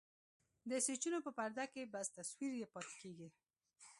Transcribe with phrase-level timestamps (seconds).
[0.69, 3.29] د سوچونو په پرده کې بس تصوير يې پاتې کيږي.